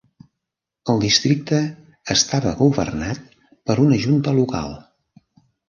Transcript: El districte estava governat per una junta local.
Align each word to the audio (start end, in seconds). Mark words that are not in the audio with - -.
El 0.93 1.03
districte 1.03 1.59
estava 2.17 2.55
governat 2.63 3.31
per 3.71 3.79
una 3.87 4.03
junta 4.09 4.37
local. 4.43 4.77